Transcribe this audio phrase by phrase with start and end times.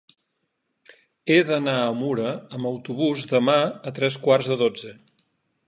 [1.33, 3.59] He d'anar a Mura amb autobús demà
[3.91, 4.99] a tres quarts de dotze.